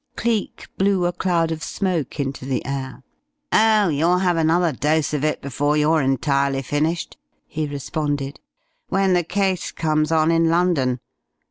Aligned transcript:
Cleek 0.15 0.65
blew 0.79 1.05
a 1.05 1.11
cloud 1.13 1.51
of 1.51 1.61
smoke 1.61 2.19
into 2.19 2.43
the 2.43 2.65
air. 2.65 3.03
"Oh, 3.53 3.89
you'll 3.89 4.17
have 4.17 4.35
another 4.35 4.71
dose 4.71 5.13
of 5.13 5.23
it 5.23 5.43
before 5.43 5.77
you're 5.77 6.01
entirely 6.01 6.63
finished!" 6.63 7.17
he 7.45 7.67
responded. 7.67 8.39
"When 8.89 9.13
the 9.13 9.21
case 9.23 9.71
comes 9.71 10.11
on 10.11 10.31
in 10.31 10.49
London. 10.49 10.99